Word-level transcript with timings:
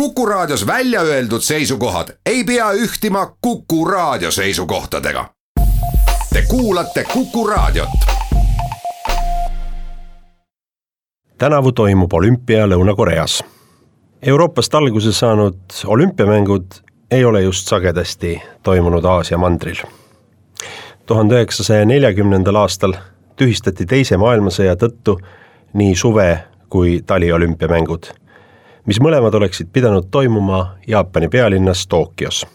Kuku 0.00 0.26
Raadios 0.26 0.66
välja 0.66 1.00
öeldud 1.00 1.40
seisukohad 1.40 2.08
ei 2.26 2.44
pea 2.44 2.72
ühtima 2.72 3.36
Kuku 3.40 3.84
Raadio 3.84 4.30
seisukohtadega. 4.30 5.28
Te 6.32 6.42
kuulate 6.48 7.04
Kuku 7.12 7.46
Raadiot. 7.46 7.88
tänavu 11.38 11.72
toimub 11.72 12.12
olümpia 12.12 12.66
Lõuna-Koreas. 12.66 13.44
Euroopast 14.22 14.74
alguse 14.74 15.12
saanud 15.12 15.58
olümpiamängud 15.86 16.66
ei 17.10 17.24
ole 17.24 17.42
just 17.42 17.68
sagedasti 17.68 18.42
toimunud 18.62 19.04
Aasia 19.04 19.38
mandril. 19.38 19.76
tuhande 21.06 21.34
üheksasaja 21.34 21.84
neljakümnendal 21.84 22.54
aastal 22.54 22.92
tühistati 23.36 23.86
Teise 23.86 24.16
maailmasõja 24.16 24.76
tõttu 24.76 25.20
nii 25.72 25.96
suve 25.96 26.38
kui 26.68 27.02
taliolümpiamängud 27.06 28.25
mis 28.86 29.00
mõlemad 29.02 29.34
oleksid 29.34 29.68
pidanud 29.72 30.06
toimuma 30.10 30.76
Jaapani 30.86 31.28
pealinnas 31.28 31.86
Tokyos. 31.86 32.46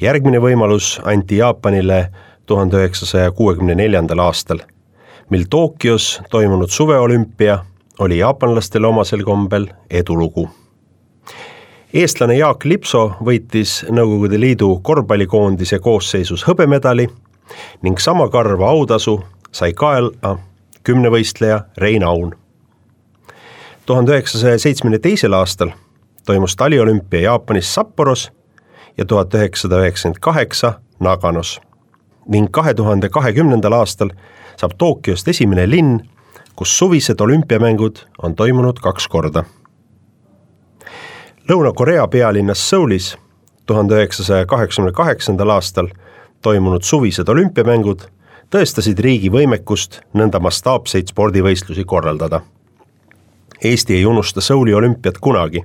järgmine 0.00 0.38
võimalus 0.38 1.00
anti 1.04 1.36
Jaapanile 1.36 2.08
tuhande 2.46 2.76
üheksasaja 2.76 3.30
kuuekümne 3.30 3.74
neljandal 3.74 4.18
aastal, 4.18 4.58
mil 5.30 5.44
Tokyos 5.50 6.20
toimunud 6.30 6.68
suveolümpia 6.68 7.58
oli 7.98 8.18
jaapanlastele 8.18 8.86
omasel 8.86 9.22
kombel 9.24 9.66
edulugu. 9.90 10.50
eestlane 11.94 12.36
Jaak 12.36 12.64
Lipso 12.64 13.12
võitis 13.20 13.84
Nõukogude 13.90 14.40
Liidu 14.40 14.80
korvpallikoondise 14.82 15.78
koosseisus 15.78 16.48
hõbemedali 16.48 17.08
ning 17.82 17.98
sama 17.98 18.28
karva 18.28 18.68
autasu 18.68 19.20
sai 19.52 19.72
kaela 19.72 20.38
kümnevõistleja 20.82 21.60
Rein 21.78 22.04
Aun 22.04 22.41
tuhande 23.92 24.12
üheksasaja 24.12 24.58
seitsmekümne 24.58 24.98
teisel 24.98 25.34
aastal 25.36 25.70
toimus 26.26 26.56
taliolümpia 26.56 27.20
Jaapanis 27.20 27.74
Sapporos 27.74 28.30
ja 28.98 29.04
tuhat 29.04 29.34
üheksasada 29.34 29.80
üheksakümmend 29.80 30.20
kaheksa 30.20 30.80
Naganos. 31.00 31.60
ning 32.28 32.48
kahe 32.50 32.74
tuhande 32.74 33.08
kahekümnendal 33.08 33.72
aastal 33.72 34.10
saab 34.56 34.72
Tokyost 34.78 35.28
esimene 35.28 35.70
linn, 35.70 36.00
kus 36.56 36.78
suvised 36.78 37.20
olümpiamängud 37.20 37.98
on 38.22 38.34
toimunud 38.34 38.80
kaks 38.80 39.08
korda. 39.08 39.44
Lõuna-Korea 41.50 42.08
pealinnas 42.08 42.70
Soulis 42.70 43.16
tuhande 43.66 43.94
üheksasaja 43.94 44.46
kaheksakümne 44.46 44.92
kaheksandal 44.92 45.48
aastal 45.48 45.88
toimunud 46.42 46.82
suvised 46.82 47.28
olümpiamängud 47.28 48.08
tõestasid 48.54 48.98
riigi 48.98 49.28
võimekust 49.28 50.00
nõnda 50.14 50.40
mastaapseid 50.40 51.12
spordivõistlusi 51.12 51.84
korraldada 51.84 52.40
Eesti 53.64 53.94
ei 53.94 54.06
unusta 54.06 54.40
Souli 54.40 54.74
olümpiat 54.74 55.18
kunagi. 55.18 55.64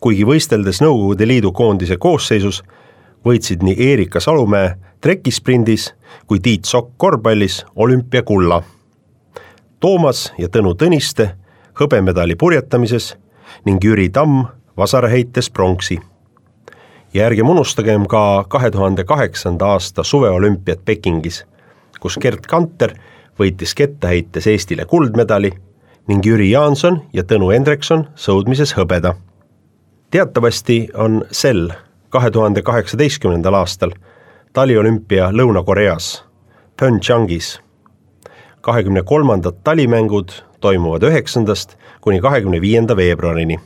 kuigi 0.00 0.24
võisteldes 0.24 0.80
Nõukogude 0.82 1.26
Liidu 1.26 1.52
koondise 1.52 1.96
koosseisus, 1.96 2.62
võitsid 3.26 3.62
nii 3.62 3.92
Erika 3.92 4.20
Salumäe 4.20 4.74
trekisprindis 5.00 5.94
kui 6.26 6.40
Tiit 6.40 6.64
Sokk 6.64 6.90
korvpallis 6.96 7.64
olümpiakulla. 7.76 8.62
Toomas 9.80 10.32
ja 10.38 10.48
Tõnu 10.48 10.74
Tõniste 10.74 11.28
hõbemedali 11.80 12.34
purjetamises 12.34 13.16
ning 13.66 13.84
Jüri 13.84 14.08
Tamm 14.08 14.44
vasaraheites 14.76 15.50
pronksi. 15.50 15.98
ja 17.14 17.26
ärgem 17.26 17.48
unustagem 17.48 18.06
ka 18.06 18.44
kahe 18.48 18.70
tuhande 18.70 19.04
kaheksanda 19.04 19.66
aasta 19.66 20.02
suveolümpiat 20.02 20.84
Pekingis, 20.84 21.44
kus 22.00 22.18
Gerd 22.20 22.46
Kanter 22.46 22.92
võitis 23.38 23.74
kettaheites 23.74 24.46
Eestile 24.46 24.84
kuldmedali 24.84 25.52
ning 26.08 26.24
Jüri 26.24 26.50
Jaanson 26.50 27.02
ja 27.12 27.22
Tõnu 27.22 27.50
Hendrikson 27.52 28.06
sõudmises 28.16 28.72
hõbeda. 28.76 29.14
teatavasti 30.10 30.88
on 30.94 31.24
sel 31.30 31.68
kahe 32.08 32.30
tuhande 32.30 32.62
kaheksateistkümnendal 32.62 33.54
aastal 33.54 33.92
taliolümpia 34.52 35.30
Lõuna-Koreas, 35.30 36.24
Pyeongchangis. 36.80 37.60
kahekümne 38.60 39.02
kolmandad 39.02 39.54
talimängud 39.64 40.30
toimuvad 40.60 41.02
üheksandast 41.02 41.76
kuni 42.00 42.20
kahekümne 42.20 42.60
viienda 42.60 42.96
veebruarini. 42.96 43.60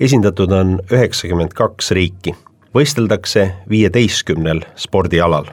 esindatud 0.00 0.50
on 0.52 0.80
üheksakümmend 0.92 1.52
kaks 1.54 1.90
riiki, 1.90 2.34
võisteldakse 2.74 3.52
viieteistkümnel 3.68 4.60
spordialal. 4.76 5.44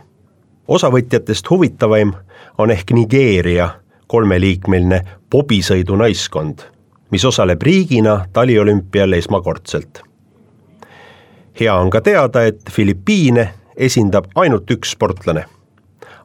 osavõtjatest 0.67 1.49
huvitavaim 1.49 2.13
on 2.57 2.71
ehk 2.71 2.91
Nigeeria 2.91 3.80
kolmeliikmeline 4.11 5.01
pobisõidunaiskond, 5.31 6.65
mis 7.11 7.25
osaleb 7.25 7.61
riigina 7.63 8.25
taliolümpial 8.33 9.13
esmakordselt. 9.13 10.01
hea 11.59 11.75
on 11.75 11.89
ka 11.89 12.01
teada, 12.01 12.43
et 12.43 12.59
Filipiine 12.71 13.53
esindab 13.77 14.25
ainult 14.35 14.71
üks 14.71 14.91
sportlane. 14.91 15.45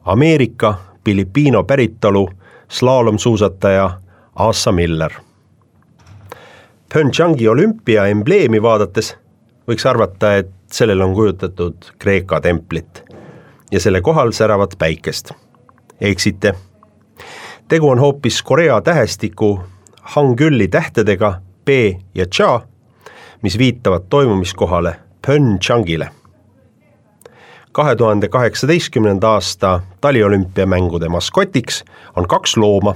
Ameerika 0.05 0.73
Filipiino 1.05 1.63
päritolu 1.63 2.29
slaalomsuusataja 2.67 3.89
Asa 4.35 4.71
Miller. 4.71 5.11
Pyeongchangi 6.93 7.47
olümpia 7.47 8.07
embleemi 8.07 8.61
vaadates 8.61 9.15
võiks 9.67 9.85
arvata, 9.87 10.35
et 10.35 10.51
sellel 10.71 11.01
on 11.01 11.13
kujutatud 11.15 11.91
Kreeka 11.99 12.41
templit 12.41 13.03
ja 13.71 13.79
selle 13.79 14.01
kohal 14.01 14.31
säravat 14.31 14.75
päikest. 14.79 15.31
eksite 16.01 16.53
tegu 17.67 17.89
on 17.89 17.99
hoopis 17.99 18.43
Korea 18.43 18.81
tähestiku 18.81 19.59
Hanguli 20.01 20.67
tähtedega 20.67 21.41
B 21.65 21.69
ja 22.15 22.25
Cha, 22.25 22.61
mis 23.41 23.57
viitavad 23.57 24.01
toimumiskohale 24.09 24.95
Pyeongchangile. 25.27 26.09
kahe 27.71 27.95
tuhande 27.95 28.27
kaheksateistkümnenda 28.27 29.29
aasta 29.29 29.81
taliolümpiamängude 30.01 31.09
maskotiks 31.09 31.85
on 32.15 32.27
kaks 32.27 32.57
looma, 32.57 32.95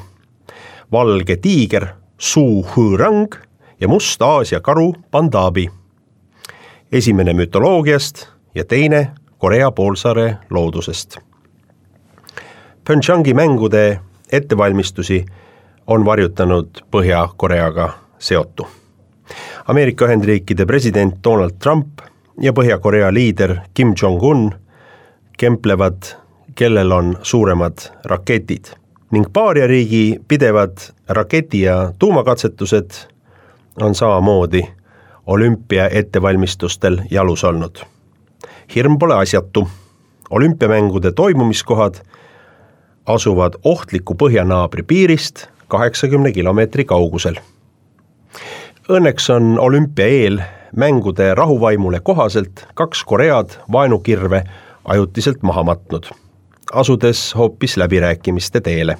valge 0.91 1.35
tiiger 1.37 1.87
Su 2.17 2.65
Hõõrang 2.75 3.35
ja 3.79 3.87
must 3.87 4.21
Aasia 4.21 4.59
karu 4.59 4.95
Pandabi. 5.11 5.69
esimene 6.91 7.33
mütoloogiast 7.33 8.27
ja 8.55 8.65
teine 8.65 9.11
Korea 9.37 9.71
poolsaare 9.71 10.37
loodusest. 10.49 11.17
Pyeongchangi 12.87 13.33
mängude 13.33 13.99
ettevalmistusi 14.31 15.25
on 15.87 16.05
varjutanud 16.05 16.67
Põhja-Koreaga 16.91 17.89
seotu. 18.19 18.67
Ameerika 19.67 20.05
Ühendriikide 20.05 20.65
president 20.65 21.15
Donald 21.23 21.51
Trump 21.59 21.87
ja 22.41 22.53
Põhja-Korea 22.53 23.13
liider 23.13 23.55
Kim 23.73 23.93
Jong-un 24.01 24.51
kemplevad, 25.37 26.03
kellel 26.55 26.91
on 26.91 27.17
suuremad 27.21 27.77
raketid 28.05 28.65
ning 29.11 29.25
paaria-riigi 29.33 30.19
pidevad 30.27 30.77
raketi- 31.09 31.61
ja 31.61 31.93
tuumakatsetused 31.99 32.91
on 33.81 33.95
samamoodi 33.95 34.61
olümpia 35.27 35.89
ettevalmistustel 35.89 37.01
jalus 37.11 37.43
olnud. 37.43 37.77
hirm 38.75 38.97
pole 38.99 39.15
asjatu, 39.15 39.67
olümpiamängude 40.29 41.11
toimumiskohad 41.11 41.95
asuvad 43.05 43.53
ohtliku 43.63 44.15
põhjanaabri 44.15 44.83
piirist 44.83 45.47
kaheksakümne 45.67 46.31
kilomeetri 46.31 46.85
kaugusel. 46.85 47.35
Õnneks 48.89 49.29
on 49.33 49.59
olümpia 49.59 50.05
eel 50.05 50.41
mängude 50.75 51.33
rahuvaimule 51.35 51.99
kohaselt 51.99 52.65
kaks 52.73 53.03
Koread 53.03 53.55
vaenukirve 53.71 54.43
ajutiselt 54.85 55.41
maha 55.41 55.63
matnud, 55.63 56.09
asudes 56.73 57.35
hoopis 57.35 57.77
läbirääkimiste 57.77 58.61
teele. 58.61 58.97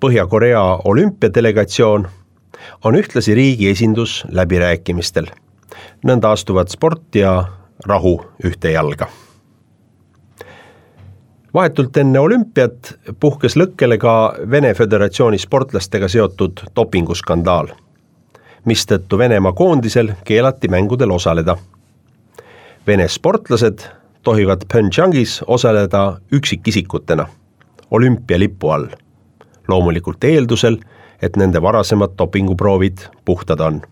Põhja-Korea 0.00 0.62
olümpiadelegatsioon 0.84 2.08
on 2.84 2.94
ühtlasi 2.94 3.34
riigi 3.34 3.70
esindus 3.70 4.24
läbirääkimistel. 4.30 5.26
nõnda 6.06 6.30
astuvad 6.30 6.68
sport 6.68 7.14
ja 7.14 7.44
rahu 7.86 8.20
ühte 8.44 8.70
jalga 8.70 9.08
vahetult 11.58 11.96
enne 11.98 12.20
olümpiat 12.22 12.92
puhkes 13.20 13.56
lõkkele 13.58 13.96
ka 13.98 14.12
Vene 14.50 14.70
Föderatsiooni 14.78 15.40
sportlastega 15.42 16.06
seotud 16.08 16.60
dopinguskandaal, 16.76 17.72
mistõttu 18.68 19.18
Venemaa 19.18 19.52
koondisel 19.58 20.12
keelati 20.28 20.70
mängudel 20.70 21.10
osaleda. 21.10 21.56
Vene 22.86 23.08
sportlased 23.10 23.82
tohivad 24.22 24.68
Pyeongchangis 24.70 25.40
osaleda 25.46 26.20
üksikisikutena 26.32 27.26
olümpialipu 27.90 28.70
all, 28.70 28.86
loomulikult 29.68 30.24
eeldusel, 30.24 30.78
et 31.22 31.36
nende 31.36 31.62
varasemad 31.62 32.14
dopinguproovid 32.18 33.08
puhtad 33.24 33.60
on. 33.60 33.82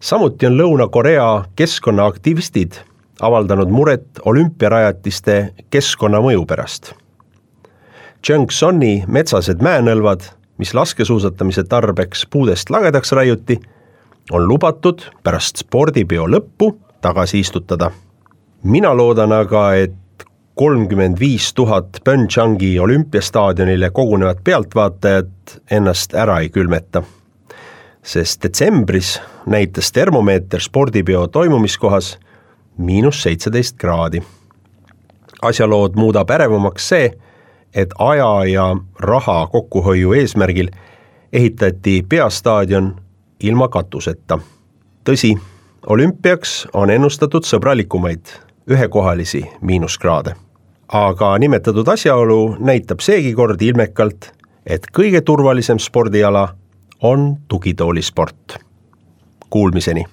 samuti 0.00 0.46
on 0.46 0.60
Lõuna-Korea 0.60 1.28
keskkonnaaktivistid 1.56 2.84
avaldanud 3.20 3.70
muret 3.70 4.20
olümpiarajatiste 4.24 5.54
keskkonnamõju 5.70 6.46
pärast. 6.46 6.92
Tšõnksoni 8.24 9.04
metsased 9.06 9.60
mäenõlvad, 9.62 10.24
mis 10.58 10.74
laskesuusatamise 10.74 11.64
tarbeks 11.68 12.24
puudest 12.30 12.70
lagedaks 12.70 13.12
raiuti, 13.12 13.58
on 14.32 14.48
lubatud 14.48 15.02
pärast 15.22 15.60
spordipeo 15.60 16.26
lõppu 16.30 16.72
tagasi 17.04 17.38
istutada. 17.44 17.90
mina 18.62 18.94
loodan 18.96 19.32
aga, 19.32 19.74
et 19.74 19.92
kolmkümmend 20.54 21.20
viis 21.20 21.54
tuhat 21.54 22.00
Pyeongchangi 22.04 22.78
olümpiastaadionile 22.80 23.90
kogunevad 23.90 24.38
pealtvaatajad 24.44 25.60
ennast 25.70 26.14
ära 26.14 26.40
ei 26.40 26.48
külmeta. 26.48 27.02
sest 28.02 28.42
detsembris 28.42 29.20
näitas 29.46 29.92
termomeeter 29.92 30.60
spordipeo 30.60 31.26
toimumiskohas 31.26 32.18
miinus 32.76 33.22
seitseteist 33.22 33.76
kraadi. 33.76 34.22
asjalood 35.42 35.92
muudab 35.96 36.30
ärevamaks 36.30 36.88
see, 36.88 37.10
et 37.74 37.94
aja 37.98 38.44
ja 38.44 38.76
raha 38.98 39.46
kokkuhoiu 39.46 40.12
eesmärgil 40.12 40.68
ehitati 41.32 42.06
peastaadion 42.08 42.96
ilma 43.40 43.68
katuseta. 43.68 44.38
tõsi, 45.10 45.38
olümpiaks 45.86 46.68
on 46.72 46.90
ennustatud 46.90 47.44
sõbralikumaid 47.44 48.26
ühekohalisi 48.70 49.44
miinuskraade. 49.60 50.34
aga 50.88 51.38
nimetatud 51.38 51.88
asjaolu 51.88 52.56
näitab 52.58 53.00
seegi 53.00 53.34
kord 53.34 53.62
ilmekalt, 53.62 54.32
et 54.66 54.86
kõige 54.98 55.20
turvalisem 55.20 55.78
spordiala 55.78 56.48
on 57.02 57.36
tugitoolisport. 57.48 58.58
Kuulmiseni 59.50 60.04